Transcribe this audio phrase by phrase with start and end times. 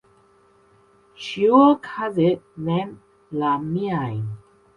[1.25, 2.25] Ĉiuokaze
[2.71, 2.79] ne
[3.45, 4.19] la miajn.